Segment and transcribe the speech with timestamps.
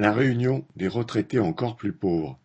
[0.00, 2.40] La Réunion, des retraités encore plus pauvres.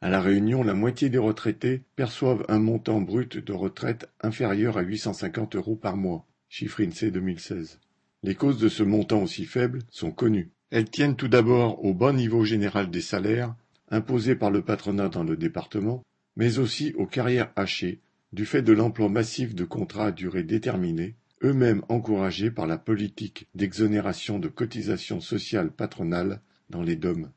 [0.00, 4.80] À La Réunion, la moitié des retraités perçoivent un montant brut de retraite inférieur à
[4.80, 7.80] 850 euros par mois, chiffre INSEE 2016.
[8.22, 10.52] Les causes de ce montant aussi faible sont connues.
[10.70, 13.54] Elles tiennent tout d'abord au bas niveau général des salaires,
[13.90, 16.02] imposés par le patronat dans le département,
[16.36, 18.00] mais aussi aux carrières hachées,
[18.32, 23.48] du fait de l'emploi massif de contrats à durée déterminée, eux-mêmes encouragés par la politique
[23.54, 26.40] d'exonération de cotisations sociales patronales
[26.70, 27.30] dans les DOM.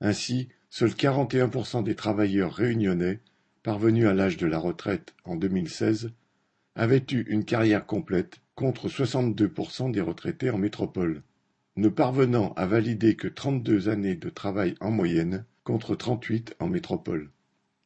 [0.00, 3.20] Ainsi, seuls 41% des travailleurs réunionnais,
[3.62, 6.12] parvenus à l'âge de la retraite en 2016,
[6.76, 11.22] avaient eu une carrière complète contre 62% des retraités en métropole,
[11.76, 17.30] ne parvenant à valider que 32 années de travail en moyenne contre 38 en métropole.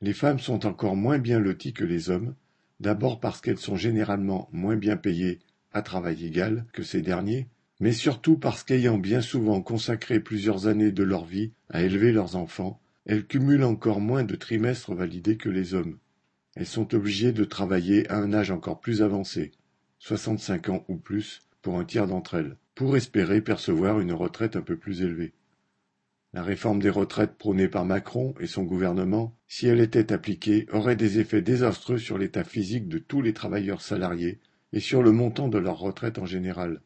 [0.00, 2.34] Les femmes sont encore moins bien loties que les hommes,
[2.80, 5.40] d'abord parce qu'elles sont généralement moins bien payées
[5.72, 7.48] à travail égal que ces derniers,
[7.84, 12.34] mais surtout parce qu'ayant bien souvent consacré plusieurs années de leur vie à élever leurs
[12.34, 15.98] enfants, elles cumulent encore moins de trimestres validés que les hommes.
[16.56, 19.52] Elles sont obligées de travailler à un âge encore plus avancé,
[19.98, 24.62] 65 ans ou plus pour un tiers d'entre elles, pour espérer percevoir une retraite un
[24.62, 25.34] peu plus élevée.
[26.32, 30.96] La réforme des retraites prônée par Macron et son gouvernement, si elle était appliquée, aurait
[30.96, 34.40] des effets désastreux sur l'état physique de tous les travailleurs salariés
[34.72, 36.80] et sur le montant de leur retraite en général.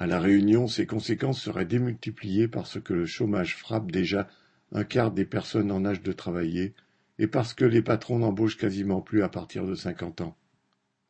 [0.00, 4.28] À La Réunion, ces conséquences seraient démultipliées parce que le chômage frappe déjà
[4.70, 6.72] un quart des personnes en âge de travailler
[7.18, 10.36] et parce que les patrons n'embauchent quasiment plus à partir de cinquante ans.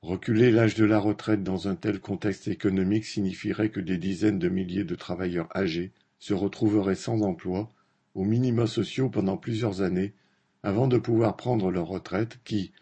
[0.01, 4.49] Reculer l'âge de la retraite dans un tel contexte économique signifierait que des dizaines de
[4.49, 7.69] milliers de travailleurs âgés se retrouveraient sans emploi,
[8.15, 10.15] aux minima sociaux pendant plusieurs années,
[10.63, 12.73] avant de pouvoir prendre leur retraite qui,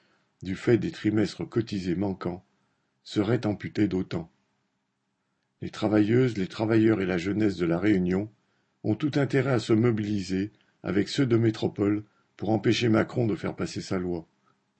[0.44, 2.44] du fait des trimestres cotisés manquants,
[3.02, 4.30] serait amputée d'autant.
[5.62, 8.30] Les travailleuses, les travailleurs et la jeunesse de La Réunion
[8.84, 12.04] ont tout intérêt à se mobiliser avec ceux de métropole
[12.36, 14.28] pour empêcher Macron de faire passer sa loi.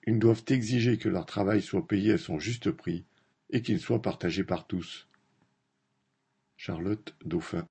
[0.05, 3.05] Ils doivent exiger que leur travail soit payé à son juste prix
[3.49, 5.07] et qu'il soit partagé par tous.
[6.55, 7.65] Charlotte Dauphin